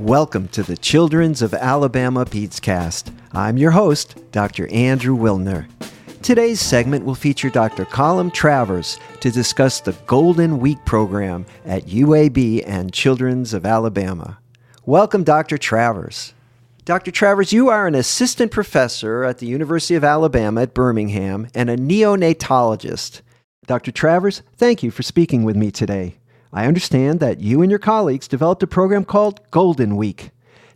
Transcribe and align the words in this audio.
Welcome 0.00 0.48
to 0.48 0.62
the 0.62 0.78
Children's 0.78 1.42
of 1.42 1.52
Alabama 1.52 2.24
Peds 2.24 3.14
I'm 3.34 3.58
your 3.58 3.72
host, 3.72 4.16
Dr. 4.32 4.66
Andrew 4.72 5.14
Wilner. 5.14 5.68
Today's 6.22 6.58
segment 6.58 7.04
will 7.04 7.14
feature 7.14 7.50
Dr. 7.50 7.84
Colm 7.84 8.32
Travers 8.32 8.98
to 9.20 9.30
discuss 9.30 9.80
the 9.80 9.92
Golden 10.06 10.58
Week 10.58 10.82
program 10.86 11.44
at 11.66 11.84
UAB 11.84 12.64
and 12.66 12.94
Children's 12.94 13.52
of 13.52 13.66
Alabama. 13.66 14.38
Welcome, 14.86 15.22
Dr. 15.22 15.58
Travers. 15.58 16.32
Dr. 16.86 17.10
Travers, 17.10 17.52
you 17.52 17.68
are 17.68 17.86
an 17.86 17.94
assistant 17.94 18.50
professor 18.50 19.24
at 19.24 19.36
the 19.36 19.46
University 19.46 19.96
of 19.96 20.02
Alabama 20.02 20.62
at 20.62 20.72
Birmingham 20.72 21.46
and 21.54 21.68
a 21.68 21.76
neonatologist. 21.76 23.20
Dr. 23.66 23.92
Travers, 23.92 24.40
thank 24.56 24.82
you 24.82 24.90
for 24.90 25.02
speaking 25.02 25.44
with 25.44 25.56
me 25.56 25.70
today. 25.70 26.19
I 26.52 26.66
understand 26.66 27.20
that 27.20 27.40
you 27.40 27.62
and 27.62 27.70
your 27.70 27.78
colleagues 27.78 28.26
developed 28.26 28.62
a 28.62 28.66
program 28.66 29.04
called 29.04 29.40
Golden 29.52 29.96
Week. 29.96 30.30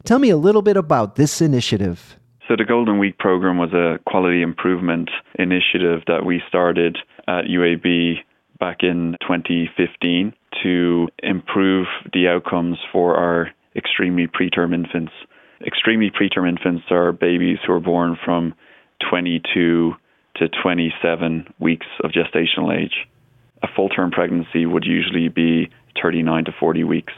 Tell 0.05 0.21
me 0.21 0.31
a 0.31 0.37
little 0.37 0.63
bit 0.63 0.77
about 0.77 1.17
this 1.17 1.41
initiative. 1.41 2.17
So, 2.47 2.55
the 2.57 2.65
Golden 2.65 2.99
Week 2.99 3.19
program 3.19 3.59
was 3.59 3.73
a 3.73 3.99
quality 4.09 4.43
improvement 4.43 5.11
initiative 5.37 6.03
that 6.07 6.25
we 6.25 6.43
started 6.47 6.99
at 7.27 7.47
UAB 7.47 8.19
back 8.61 8.83
in 8.83 9.17
2015 9.23 10.33
to 10.63 11.09
improve 11.23 11.87
the 12.13 12.29
outcomes 12.29 12.77
for 12.93 13.17
our 13.17 13.51
extremely 13.75 14.29
preterm 14.29 14.75
infants. 14.75 15.13
Extremely 15.67 16.11
preterm 16.11 16.49
infants 16.49 16.85
are 16.91 17.13
babies 17.13 17.59
who 17.67 17.73
are 17.73 17.81
born 17.81 18.17
from 18.25 18.55
22 19.11 19.95
to 20.37 20.49
27 20.63 21.53
weeks 21.59 21.87
of 22.05 22.11
gestational 22.13 22.77
age 22.77 23.07
a 23.65 23.69
full 23.75 23.89
term 23.89 24.11
pregnancy 24.11 24.67
would 24.67 24.85
usually 24.85 25.29
be 25.29 25.71
39 26.01 26.45
to 26.45 26.53
40 26.53 26.85
weeks. 26.85 27.13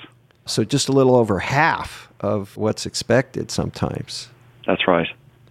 So 0.46 0.64
just 0.64 0.88
a 0.88 0.92
little 0.92 1.16
over 1.16 1.40
half 1.40 2.10
of 2.20 2.56
what's 2.56 2.86
expected 2.86 3.50
sometimes. 3.50 4.28
That's 4.66 4.86
right. 4.86 5.08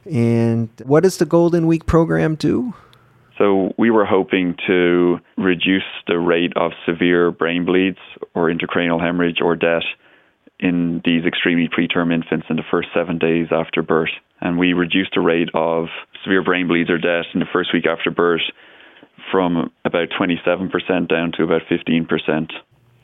And 0.10 0.70
what 0.86 1.04
does 1.04 1.18
the 1.18 1.26
Golden 1.26 1.68
Week 1.68 1.86
program 1.86 2.36
do? 2.36 2.74
So 3.38 3.74
we 3.78 3.90
were 3.90 4.06
hoping 4.06 4.56
to 4.68 5.20
reduce 5.38 5.84
the 6.08 6.18
rate 6.18 6.54
of 6.56 6.72
severe 6.86 7.32
brain 7.32 7.66
bleeds 7.66 7.98
or 8.34 8.50
intracranial 8.50 9.02
hemorrhage 9.02 9.42
or 9.42 9.58
death 9.58 9.84
in 10.60 11.02
these 11.04 11.26
extremely 11.26 11.68
preterm 11.68 12.14
infants 12.14 12.46
in 12.50 12.56
the 12.56 12.64
first 12.72 12.88
seven 12.94 13.18
days 13.18 13.48
after 13.52 13.82
birth. 13.82 14.12
And 14.40 14.58
we 14.58 14.72
reduced 14.72 15.12
the 15.16 15.22
rate 15.22 15.50
of 15.54 15.88
severe 16.24 16.44
brain 16.44 16.68
bleeds 16.68 16.90
or 16.90 16.98
death 16.98 17.26
in 17.34 17.42
the 17.42 17.46
first 17.52 17.74
week 17.74 17.86
after 17.86 18.10
birth 18.10 18.42
from 19.32 19.72
about 19.84 20.10
27% 20.10 21.08
down 21.08 21.32
to 21.34 21.44
about 21.44 21.62
15%. 21.70 22.52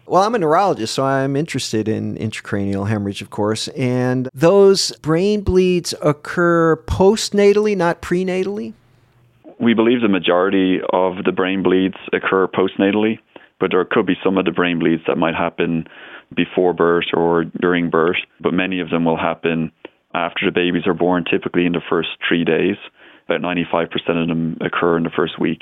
Well, 0.08 0.24
I'm 0.24 0.36
a 0.36 0.40
neurologist, 0.40 0.94
so 0.94 1.06
I'm 1.06 1.36
interested 1.36 1.88
in 1.88 2.18
intracranial 2.18 2.90
hemorrhage, 2.90 3.22
of 3.22 3.30
course. 3.30 3.68
And 3.70 4.28
those 4.34 4.92
brain 4.98 5.42
bleeds 5.42 5.94
occur 6.02 6.76
postnatally, 6.86 7.78
not 7.78 8.02
prenatally? 8.02 8.74
We 9.60 9.74
believe 9.74 10.02
the 10.02 10.10
majority 10.10 10.80
of 10.92 11.24
the 11.24 11.32
brain 11.32 11.64
bleeds 11.64 11.96
occur 12.12 12.48
postnatally, 12.48 13.20
but 13.60 13.72
there 13.72 13.86
could 13.86 14.06
be 14.06 14.16
some 14.24 14.38
of 14.38 14.46
the 14.46 14.52
brain 14.52 14.80
bleeds 14.80 15.04
that 15.08 15.18
might 15.18 15.36
happen 15.36 15.88
before 16.36 16.74
birth 16.74 17.06
or 17.14 17.46
during 17.46 17.90
birth, 17.90 18.18
but 18.40 18.54
many 18.54 18.80
of 18.80 18.90
them 18.90 19.06
will 19.06 19.18
happen 19.18 19.72
after 20.14 20.46
the 20.46 20.52
babies 20.52 20.88
are 20.88 20.94
born, 20.94 21.24
typically 21.24 21.66
in 21.66 21.74
the 21.74 21.82
first 21.90 22.10
three 22.28 22.44
days. 22.44 22.76
About 23.30 23.42
95% 23.42 23.88
of 24.22 24.28
them 24.28 24.58
occur 24.62 24.98
in 24.98 25.04
the 25.04 25.10
first 25.10 25.40
week. 25.40 25.62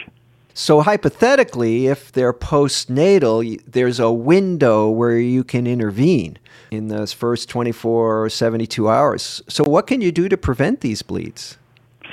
So, 0.53 0.81
hypothetically, 0.81 1.87
if 1.87 2.11
they're 2.11 2.33
postnatal, 2.33 3.61
there's 3.65 3.99
a 3.99 4.11
window 4.11 4.89
where 4.89 5.17
you 5.17 5.43
can 5.43 5.67
intervene 5.67 6.37
in 6.71 6.87
those 6.89 7.13
first 7.13 7.49
24 7.49 8.23
or 8.23 8.29
72 8.29 8.89
hours. 8.89 9.41
So, 9.47 9.63
what 9.63 9.87
can 9.87 10.01
you 10.01 10.11
do 10.11 10.27
to 10.27 10.37
prevent 10.37 10.81
these 10.81 11.01
bleeds? 11.01 11.57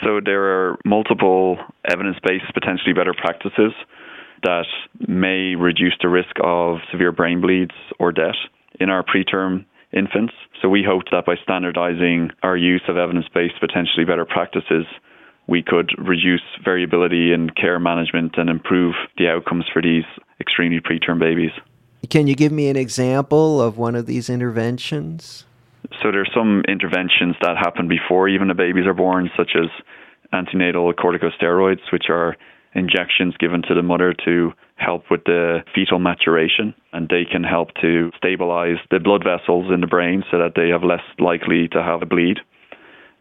So, 0.02 0.20
there 0.24 0.44
are 0.44 0.78
multiple 0.84 1.58
evidence 1.84 2.18
based, 2.22 2.44
potentially 2.54 2.92
better 2.92 3.14
practices 3.14 3.72
that 4.42 4.66
may 5.08 5.54
reduce 5.56 5.94
the 6.00 6.08
risk 6.08 6.36
of 6.44 6.78
severe 6.92 7.12
brain 7.12 7.40
bleeds 7.40 7.74
or 7.98 8.12
death 8.12 8.36
in 8.78 8.90
our 8.90 9.02
preterm 9.02 9.64
infants. 9.92 10.34
So, 10.62 10.68
we 10.68 10.84
hope 10.84 11.04
that 11.10 11.26
by 11.26 11.36
standardizing 11.42 12.30
our 12.42 12.56
use 12.56 12.82
of 12.88 12.96
evidence 12.96 13.26
based, 13.32 13.54
potentially 13.60 14.04
better 14.04 14.24
practices, 14.24 14.84
we 15.46 15.62
could 15.62 15.90
reduce 15.98 16.42
variability 16.64 17.32
in 17.32 17.50
care 17.50 17.78
management 17.78 18.36
and 18.36 18.50
improve 18.50 18.94
the 19.18 19.28
outcomes 19.28 19.64
for 19.72 19.80
these 19.80 20.04
extremely 20.40 20.80
preterm 20.80 21.18
babies. 21.18 21.52
Can 22.10 22.26
you 22.26 22.34
give 22.34 22.52
me 22.52 22.68
an 22.68 22.76
example 22.76 23.60
of 23.60 23.78
one 23.78 23.94
of 23.94 24.06
these 24.06 24.28
interventions? 24.28 25.44
So 26.02 26.10
there's 26.10 26.30
some 26.34 26.62
interventions 26.68 27.36
that 27.42 27.56
happen 27.56 27.88
before 27.88 28.28
even 28.28 28.48
the 28.48 28.54
babies 28.54 28.86
are 28.86 28.94
born, 28.94 29.30
such 29.36 29.52
as 29.54 29.70
antenatal 30.32 30.92
corticosteroids, 30.92 31.92
which 31.92 32.06
are 32.08 32.36
injections 32.74 33.34
given 33.38 33.62
to 33.62 33.74
the 33.74 33.82
mother 33.82 34.14
to 34.24 34.52
help 34.76 35.04
with 35.10 35.24
the 35.24 35.64
fetal 35.74 35.98
maturation 35.98 36.74
and 36.92 37.08
they 37.08 37.24
can 37.24 37.42
help 37.42 37.72
to 37.80 38.10
stabilize 38.18 38.76
the 38.90 39.00
blood 39.00 39.24
vessels 39.24 39.72
in 39.72 39.80
the 39.80 39.86
brain 39.86 40.22
so 40.30 40.38
that 40.38 40.52
they 40.54 40.68
have 40.68 40.82
less 40.82 41.00
likely 41.18 41.68
to 41.68 41.82
have 41.82 42.02
a 42.02 42.06
bleed. 42.06 42.38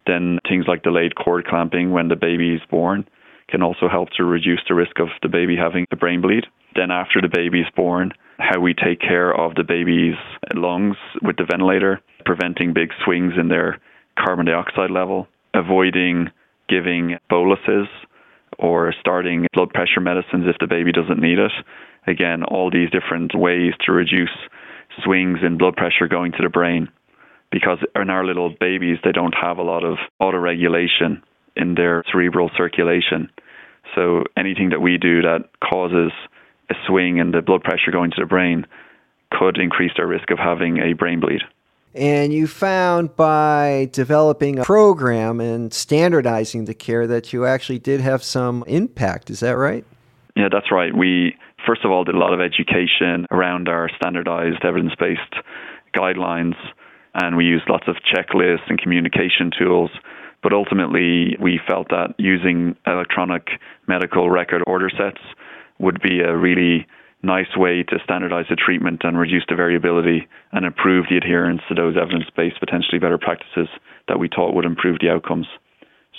Then 0.06 0.38
things 0.48 0.66
like 0.68 0.82
delayed 0.82 1.14
cord 1.16 1.46
clamping 1.46 1.90
when 1.90 2.08
the 2.08 2.16
baby 2.16 2.54
is 2.54 2.62
born 2.70 3.06
can 3.48 3.62
also 3.62 3.88
help 3.88 4.10
to 4.16 4.24
reduce 4.24 4.60
the 4.68 4.74
risk 4.74 4.98
of 4.98 5.08
the 5.22 5.28
baby 5.28 5.56
having 5.56 5.86
a 5.90 5.96
brain 5.96 6.20
bleed. 6.20 6.44
Then 6.74 6.90
after 6.90 7.20
the 7.20 7.30
baby 7.32 7.60
is 7.60 7.66
born, 7.74 8.12
how 8.38 8.60
we 8.60 8.74
take 8.74 9.00
care 9.00 9.32
of 9.32 9.54
the 9.54 9.64
baby's 9.64 10.16
lungs 10.54 10.96
with 11.22 11.36
the 11.36 11.46
ventilator, 11.48 12.00
preventing 12.24 12.74
big 12.74 12.90
swings 13.04 13.34
in 13.38 13.48
their 13.48 13.80
carbon 14.18 14.46
dioxide 14.46 14.90
level, 14.90 15.28
avoiding 15.54 16.30
giving 16.68 17.18
boluses 17.30 17.86
or 18.58 18.92
starting 19.00 19.46
blood 19.52 19.70
pressure 19.70 20.00
medicines 20.00 20.44
if 20.46 20.56
the 20.58 20.66
baby 20.66 20.92
doesn't 20.92 21.20
need 21.20 21.38
it. 21.38 21.52
Again, 22.06 22.42
all 22.44 22.70
these 22.70 22.90
different 22.90 23.32
ways 23.34 23.72
to 23.84 23.92
reduce 23.92 24.30
swings 25.04 25.38
in 25.44 25.58
blood 25.58 25.76
pressure 25.76 26.08
going 26.08 26.32
to 26.32 26.42
the 26.42 26.48
brain 26.48 26.88
because 27.56 27.78
in 27.94 28.10
our 28.10 28.22
little 28.22 28.50
babies, 28.60 28.98
they 29.02 29.12
don't 29.12 29.34
have 29.34 29.56
a 29.56 29.62
lot 29.62 29.82
of 29.82 29.96
autoregulation 30.20 31.22
in 31.56 31.74
their 31.74 32.04
cerebral 32.12 32.50
circulation. 32.54 33.30
So 33.94 34.24
anything 34.36 34.68
that 34.70 34.82
we 34.82 34.98
do 34.98 35.22
that 35.22 35.48
causes 35.64 36.12
a 36.68 36.74
swing 36.86 37.16
in 37.16 37.30
the 37.30 37.40
blood 37.40 37.62
pressure 37.62 37.90
going 37.90 38.10
to 38.10 38.20
the 38.20 38.26
brain 38.26 38.66
could 39.30 39.56
increase 39.56 39.92
their 39.96 40.06
risk 40.06 40.30
of 40.30 40.38
having 40.38 40.76
a 40.80 40.92
brain 40.92 41.18
bleed. 41.18 41.40
And 41.94 42.30
you 42.30 42.46
found 42.46 43.16
by 43.16 43.88
developing 43.90 44.58
a 44.58 44.64
program 44.64 45.40
and 45.40 45.72
standardizing 45.72 46.66
the 46.66 46.74
care 46.74 47.06
that 47.06 47.32
you 47.32 47.46
actually 47.46 47.78
did 47.78 48.02
have 48.02 48.22
some 48.22 48.64
impact. 48.66 49.30
Is 49.30 49.40
that 49.40 49.56
right? 49.56 49.82
Yeah, 50.34 50.48
that's 50.52 50.70
right. 50.70 50.94
We, 50.94 51.36
first 51.66 51.86
of 51.86 51.90
all, 51.90 52.04
did 52.04 52.14
a 52.14 52.18
lot 52.18 52.34
of 52.34 52.40
education 52.42 53.26
around 53.30 53.70
our 53.70 53.88
standardized 53.96 54.62
evidence 54.62 54.92
based 55.00 55.36
guidelines 55.94 56.56
and 57.16 57.36
we 57.36 57.44
used 57.44 57.68
lots 57.68 57.88
of 57.88 57.96
checklists 57.96 58.68
and 58.68 58.78
communication 58.78 59.50
tools. 59.58 59.90
But 60.42 60.52
ultimately, 60.52 61.36
we 61.40 61.58
felt 61.66 61.88
that 61.88 62.14
using 62.18 62.76
electronic 62.86 63.48
medical 63.88 64.30
record 64.30 64.62
order 64.66 64.90
sets 64.90 65.20
would 65.78 66.00
be 66.00 66.20
a 66.20 66.36
really 66.36 66.86
nice 67.22 67.56
way 67.56 67.82
to 67.82 67.98
standardize 68.04 68.44
the 68.48 68.56
treatment 68.56 69.00
and 69.02 69.18
reduce 69.18 69.44
the 69.48 69.56
variability 69.56 70.28
and 70.52 70.64
improve 70.64 71.06
the 71.10 71.16
adherence 71.16 71.62
to 71.68 71.74
those 71.74 71.96
evidence 71.96 72.26
based, 72.36 72.60
potentially 72.60 72.98
better 72.98 73.18
practices 73.18 73.68
that 74.08 74.18
we 74.18 74.28
thought 74.28 74.54
would 74.54 74.66
improve 74.66 74.98
the 75.00 75.08
outcomes. 75.08 75.46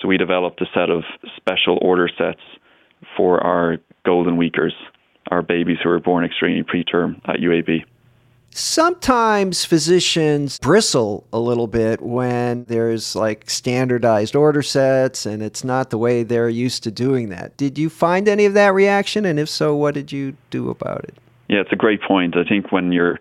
So 0.01 0.07
we 0.07 0.17
developed 0.17 0.61
a 0.61 0.65
set 0.73 0.89
of 0.89 1.03
special 1.37 1.77
order 1.81 2.09
sets 2.17 2.41
for 3.15 3.39
our 3.39 3.77
golden 4.03 4.35
weekers, 4.35 4.73
our 5.29 5.41
babies 5.41 5.77
who 5.81 5.89
were 5.89 5.99
born 5.99 6.25
extremely 6.25 6.63
preterm 6.63 7.21
at 7.29 7.39
UAB. 7.39 7.85
Sometimes 8.57 9.65
physicians 9.65 10.57
bristle 10.57 11.27
a 11.31 11.37
little 11.37 11.67
bit 11.67 12.01
when 12.01 12.63
there's 12.63 13.15
like 13.15 13.47
standardized 13.47 14.35
order 14.35 14.63
sets 14.63 15.27
and 15.27 15.43
it's 15.43 15.63
not 15.63 15.91
the 15.91 15.97
way 15.99 16.23
they're 16.23 16.49
used 16.49 16.81
to 16.81 16.89
doing 16.89 17.29
that. 17.29 17.55
Did 17.55 17.77
you 17.77 17.87
find 17.87 18.27
any 18.27 18.45
of 18.45 18.55
that 18.55 18.73
reaction? 18.73 19.25
And 19.25 19.37
if 19.37 19.47
so, 19.47 19.75
what 19.75 19.93
did 19.93 20.11
you 20.11 20.35
do 20.49 20.71
about 20.71 21.03
it? 21.03 21.13
Yeah, 21.47 21.59
it's 21.59 21.71
a 21.71 21.75
great 21.75 22.01
point. 22.01 22.35
I 22.35 22.43
think 22.49 22.71
when 22.71 22.91
you're 22.91 23.19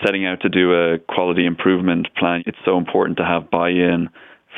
setting 0.00 0.24
out 0.26 0.40
to 0.42 0.48
do 0.48 0.72
a 0.74 1.00
quality 1.08 1.44
improvement 1.44 2.06
plan, 2.16 2.44
it's 2.46 2.58
so 2.64 2.78
important 2.78 3.16
to 3.16 3.24
have 3.24 3.50
buy 3.50 3.70
in 3.70 4.08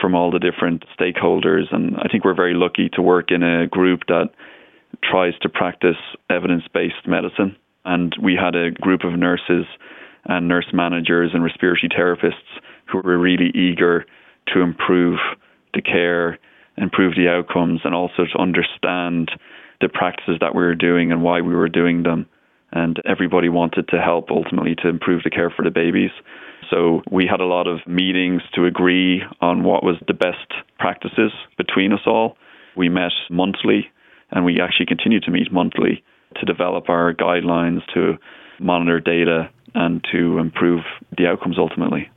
from 0.02 0.14
all 0.14 0.30
the 0.30 0.38
different 0.38 0.84
stakeholders. 1.00 1.74
And 1.74 1.96
I 1.96 2.08
think 2.12 2.26
we're 2.26 2.34
very 2.34 2.52
lucky 2.52 2.90
to 2.90 3.00
work 3.00 3.30
in 3.30 3.42
a 3.42 3.66
group 3.66 4.00
that 4.08 4.28
tries 5.02 5.32
to 5.40 5.48
practice 5.48 5.96
evidence 6.28 6.64
based 6.74 7.06
medicine. 7.06 7.56
And 7.86 8.14
we 8.22 8.34
had 8.34 8.54
a 8.54 8.70
group 8.70 9.02
of 9.02 9.18
nurses 9.18 9.64
and 10.26 10.48
nurse 10.48 10.66
managers 10.72 11.30
and 11.34 11.42
respiratory 11.42 11.88
therapists 11.88 12.60
who 12.86 13.00
were 13.02 13.18
really 13.18 13.50
eager 13.54 14.04
to 14.52 14.60
improve 14.60 15.18
the 15.74 15.82
care, 15.82 16.38
improve 16.76 17.14
the 17.14 17.28
outcomes, 17.28 17.80
and 17.84 17.94
also 17.94 18.24
to 18.32 18.38
understand 18.38 19.30
the 19.80 19.88
practices 19.88 20.36
that 20.40 20.54
we 20.54 20.62
were 20.62 20.74
doing 20.74 21.12
and 21.12 21.22
why 21.22 21.40
we 21.40 21.54
were 21.54 21.68
doing 21.68 22.02
them. 22.02 22.26
And 22.72 23.00
everybody 23.06 23.48
wanted 23.48 23.88
to 23.88 24.00
help 24.00 24.30
ultimately 24.30 24.74
to 24.82 24.88
improve 24.88 25.22
the 25.22 25.30
care 25.30 25.50
for 25.50 25.62
the 25.62 25.70
babies. 25.70 26.10
So 26.70 27.02
we 27.10 27.26
had 27.26 27.40
a 27.40 27.46
lot 27.46 27.66
of 27.68 27.86
meetings 27.86 28.42
to 28.54 28.64
agree 28.64 29.22
on 29.40 29.62
what 29.62 29.84
was 29.84 29.96
the 30.06 30.14
best 30.14 30.52
practices 30.78 31.30
between 31.56 31.92
us 31.92 32.00
all. 32.06 32.36
We 32.76 32.88
met 32.88 33.12
monthly 33.30 33.90
and 34.30 34.44
we 34.44 34.60
actually 34.60 34.86
continue 34.86 35.20
to 35.20 35.30
meet 35.30 35.52
monthly 35.52 36.02
to 36.36 36.46
develop 36.46 36.88
our 36.88 37.14
guidelines 37.14 37.80
to 37.94 38.14
monitor 38.58 38.98
data 38.98 39.50
and 39.74 40.04
to 40.12 40.38
improve 40.38 40.82
the 41.16 41.26
outcomes 41.26 41.58
ultimately. 41.58 42.08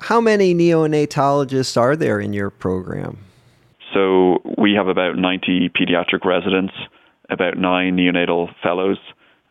How 0.00 0.20
many 0.20 0.54
neonatologists 0.54 1.80
are 1.80 1.96
there 1.96 2.20
in 2.20 2.32
your 2.32 2.50
program? 2.50 3.18
So 3.94 4.42
we 4.58 4.74
have 4.74 4.88
about 4.88 5.16
90 5.16 5.70
pediatric 5.70 6.24
residents, 6.24 6.74
about 7.30 7.56
nine 7.56 7.96
neonatal 7.96 8.54
fellows, 8.62 8.98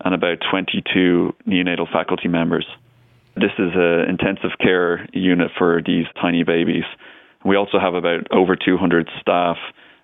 and 0.04 0.14
about 0.14 0.38
22 0.50 1.34
neonatal 1.48 1.92
faculty 1.92 2.28
members. 2.28 2.66
This 3.36 3.52
is 3.58 3.72
an 3.74 4.10
intensive 4.10 4.52
care 4.62 5.08
unit 5.14 5.52
for 5.58 5.82
these 5.86 6.06
tiny 6.22 6.44
babies. 6.44 6.84
We 7.44 7.56
also 7.56 7.80
have 7.80 7.96
about 7.96 8.32
over 8.32 8.56
200 8.56 9.10
staff 9.20 9.58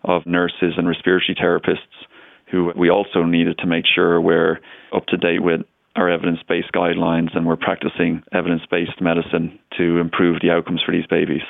of 0.03 0.25
nurses 0.25 0.73
and 0.77 0.87
respiratory 0.87 1.35
therapists 1.35 2.07
who 2.51 2.71
we 2.75 2.89
also 2.89 3.23
needed 3.23 3.57
to 3.59 3.65
make 3.65 3.85
sure 3.85 4.19
we're 4.19 4.59
up 4.93 5.05
to 5.07 5.17
date 5.17 5.41
with 5.41 5.61
our 5.95 6.09
evidence 6.09 6.39
based 6.47 6.71
guidelines 6.73 7.35
and 7.35 7.45
we're 7.45 7.57
practicing 7.57 8.23
evidence 8.31 8.63
based 8.69 9.01
medicine 9.01 9.59
to 9.77 9.99
improve 9.99 10.41
the 10.41 10.49
outcomes 10.49 10.81
for 10.85 10.91
these 10.91 11.07
babies. 11.07 11.41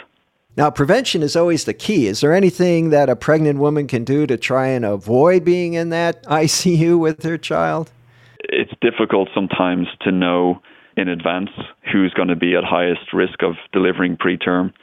Now, 0.57 0.69
prevention 0.69 1.23
is 1.23 1.35
always 1.35 1.63
the 1.63 1.73
key. 1.73 2.07
Is 2.07 2.19
there 2.19 2.33
anything 2.33 2.89
that 2.89 3.09
a 3.09 3.15
pregnant 3.15 3.59
woman 3.59 3.87
can 3.87 4.03
do 4.03 4.27
to 4.27 4.35
try 4.35 4.67
and 4.67 4.83
avoid 4.83 5.45
being 5.45 5.73
in 5.73 5.89
that 5.89 6.23
ICU 6.25 6.99
with 6.99 7.23
her 7.23 7.37
child? 7.37 7.91
It's 8.39 8.73
difficult 8.81 9.29
sometimes 9.33 9.87
to 10.01 10.11
know 10.11 10.61
in 10.97 11.07
advance 11.07 11.51
who's 11.91 12.13
going 12.13 12.27
to 12.27 12.35
be 12.35 12.55
at 12.55 12.63
highest 12.63 13.13
risk 13.13 13.43
of 13.43 13.53
delivering 13.71 14.17
preterm. 14.17 14.73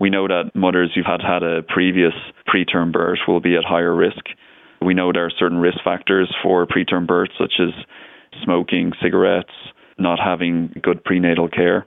We 0.00 0.10
know 0.10 0.26
that 0.26 0.50
mothers 0.54 0.90
who've 0.94 1.06
had 1.06 1.22
had 1.22 1.44
a 1.44 1.62
previous 1.62 2.14
preterm 2.48 2.92
birth 2.92 3.20
will 3.28 3.40
be 3.40 3.56
at 3.56 3.64
higher 3.64 3.94
risk. 3.94 4.24
We 4.80 4.94
know 4.94 5.12
there 5.12 5.26
are 5.26 5.30
certain 5.30 5.58
risk 5.58 5.78
factors 5.84 6.34
for 6.42 6.66
preterm 6.66 7.06
birth, 7.06 7.28
such 7.38 7.54
as 7.60 7.70
smoking, 8.44 8.92
cigarettes, 9.02 9.52
not 9.98 10.18
having 10.18 10.74
good 10.82 11.04
prenatal 11.04 11.48
care. 11.48 11.86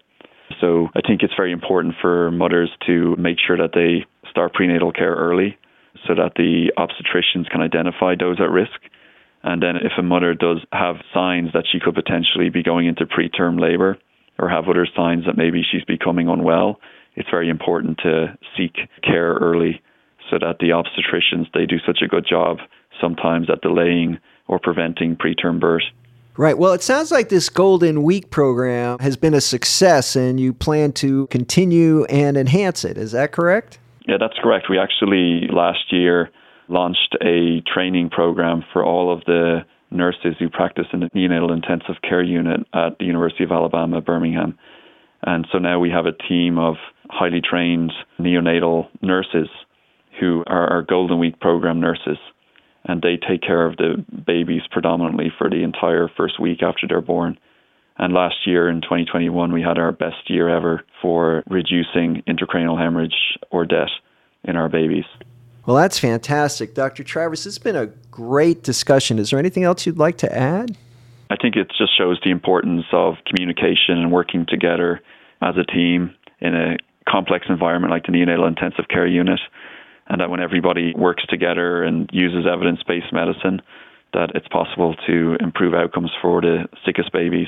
So 0.62 0.90
I 0.96 1.02
think 1.06 1.24
it's 1.24 1.34
very 1.36 1.52
important 1.52 1.96
for 2.02 2.32
mothers 2.32 2.70
to 2.88 3.16
make 3.18 3.38
sure 3.46 3.58
that 3.58 3.72
they 3.74 4.06
start 4.30 4.54
prenatal 4.54 4.92
care 4.92 5.14
early 5.14 5.58
so 6.08 6.14
that 6.16 6.34
the 6.36 6.72
obstetricians 6.78 7.50
can 7.50 7.62
identify 7.62 8.16
those 8.16 8.40
at 8.40 8.50
risk. 8.50 8.80
And 9.44 9.62
then 9.62 9.78
if 9.78 9.94
a 9.98 10.04
mother 10.04 10.34
does 10.34 10.60
have 10.72 10.98
signs 11.14 11.50
that 11.54 11.66
she 11.72 11.80
could 11.80 11.96
potentially 11.96 12.50
be 12.50 12.64
going 12.64 12.88
into 12.88 13.06
preterm 13.06 13.60
labor 13.60 13.98
or 14.40 14.50
have 14.50 14.68
other 14.68 14.88
signs 14.96 15.26
that 15.26 15.38
maybe 15.38 15.64
she's 15.70 15.84
becoming 15.86 16.28
unwell, 16.28 16.80
it's 17.16 17.30
very 17.30 17.50
important 17.50 18.00
to 18.00 18.38
seek 18.58 18.76
care 19.04 19.34
early 19.36 19.82
so 20.30 20.38
that 20.40 20.58
the 20.60 20.70
obstetricians 20.70 21.46
they 21.54 21.66
do 21.66 21.78
such 21.86 22.00
a 22.04 22.08
good 22.08 22.26
job 22.28 22.58
sometimes 23.00 23.50
at 23.50 23.62
delaying 23.62 24.20
or 24.48 24.60
preventing 24.60 25.16
preterm 25.16 25.60
birth. 25.60 25.84
Right. 26.38 26.58
Well, 26.58 26.74
it 26.74 26.84
sounds 26.84 27.12
like 27.12 27.30
this 27.30 27.48
Golden 27.48 28.04
Week 28.04 28.30
program 28.30 29.00
has 29.00 29.16
been 29.16 29.34
a 29.34 29.40
success 29.40 30.18
and 30.18 30.38
you 30.38 30.54
plan 30.54 30.92
to 30.94 31.28
continue 31.28 32.04
and 32.06 32.36
enhance 32.36 32.84
it. 32.84 32.98
Is 32.98 33.14
that 33.14 33.32
correct? 33.32 33.80
Yeah, 34.06 34.18
that's 34.20 34.38
correct. 34.44 34.68
We 34.70 34.78
actually 34.78 35.48
last 35.50 35.92
year 35.92 36.30
launched 36.68 37.16
a 37.22 37.62
training 37.62 38.10
program 38.10 38.66
for 38.74 38.84
all 38.84 39.14
of 39.14 39.24
the 39.26 39.60
nurses 39.92 40.36
who 40.38 40.50
practice 40.50 40.88
in 40.92 41.00
the 41.00 41.10
neonatal 41.16 41.54
intensive 41.54 42.02
care 42.02 42.24
unit 42.24 42.62
at 42.74 42.98
the 43.00 43.06
University 43.06 43.46
of 43.46 43.52
Alabama, 43.52 44.02
Birmingham. 44.02 44.58
And 45.24 45.48
so 45.54 45.58
now 45.58 45.80
we 45.80 45.90
have 45.90 46.06
a 46.06 46.12
team 46.12 46.60
of 46.60 46.76
highly 47.10 47.42
trained 47.42 47.94
neonatal 48.20 48.90
nurses 49.02 49.48
who 50.20 50.44
are 50.48 50.68
our 50.68 50.82
Golden 50.82 51.18
Week 51.18 51.40
program 51.40 51.80
nurses 51.80 52.18
and 52.86 53.02
they 53.02 53.18
take 53.18 53.42
care 53.42 53.66
of 53.66 53.78
the 53.78 54.04
babies 54.26 54.62
predominantly 54.72 55.32
for 55.38 55.50
the 55.50 55.64
entire 55.64 56.10
first 56.16 56.40
week 56.40 56.62
after 56.62 56.88
they're 56.88 57.02
born. 57.02 57.38
And 57.98 58.14
last 58.14 58.36
year 58.46 58.70
in 58.70 58.82
2021, 58.82 59.52
we 59.52 59.62
had 59.62 59.78
our 59.78 59.92
best 59.92 60.30
year 60.30 60.50
ever 60.50 60.84
for 61.02 61.44
reducing 61.50 62.24
intracranial 62.28 62.78
hemorrhage 62.78 63.38
or 63.52 63.66
death 63.66 63.90
in 64.44 64.56
our 64.56 64.70
babies. 64.70 65.06
Well, 65.66 65.78
that's 65.78 65.98
fantastic. 65.98 66.76
Dr. 66.76 67.04
Travers, 67.04 67.46
it's 67.48 67.58
been 67.58 67.76
a 67.76 67.88
great 68.12 68.64
discussion. 68.64 69.18
Is 69.18 69.32
there 69.32 69.40
anything 69.40 69.64
else 69.64 69.86
you'd 69.86 69.98
like 69.98 70.18
to 70.20 70.32
add? 70.32 70.78
I 71.30 71.38
think 71.38 71.56
it 71.56 71.72
just 71.76 71.98
shows 71.98 72.20
the 72.24 72.30
importance 72.30 72.86
of 72.92 73.16
communication 73.26 73.98
and 73.98 74.12
working 74.12 74.46
together 74.48 75.02
as 75.42 75.56
a 75.58 75.64
team 75.64 76.14
in 76.40 76.54
a 76.54 76.78
complex 77.10 77.48
environment 77.50 77.92
like 77.92 78.06
the 78.06 78.12
neonatal 78.12 78.48
intensive 78.48 78.88
care 78.90 79.08
unit 79.08 79.40
and 80.08 80.22
that 80.22 80.30
when 80.30 80.40
everybody 80.40 80.94
works 80.96 81.24
together 81.28 81.84
and 81.84 82.10
uses 82.14 82.46
evidence 82.52 82.82
based 82.84 83.12
medicine, 83.12 83.62
that 84.14 84.32
it's 84.34 84.48
possible 84.48 84.96
to 85.08 85.36
improve 85.40 85.74
outcomes 85.74 86.12
for 86.22 86.42
the 86.42 86.68
sickest 86.86 87.12
babies. 87.12 87.48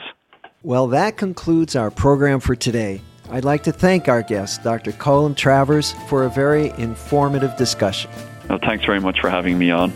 Well, 0.63 0.87
that 0.87 1.17
concludes 1.17 1.75
our 1.75 1.91
program 1.91 2.39
for 2.39 2.55
today. 2.55 3.01
I'd 3.29 3.45
like 3.45 3.63
to 3.63 3.71
thank 3.71 4.07
our 4.07 4.21
guest, 4.21 4.63
Dr. 4.63 4.91
Colin 4.93 5.35
Travers, 5.35 5.93
for 6.07 6.23
a 6.23 6.29
very 6.29 6.69
informative 6.77 7.55
discussion. 7.57 8.09
Well, 8.49 8.59
thanks 8.65 8.85
very 8.85 9.01
much 9.01 9.19
for 9.19 9.29
having 9.29 9.57
me 9.57 9.71
on. 9.71 9.91